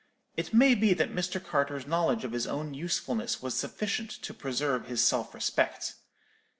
[0.35, 1.39] It may be that Mr.
[1.39, 5.93] Carter's knowledge of his own usefulness was sufficient to preserve his self respect.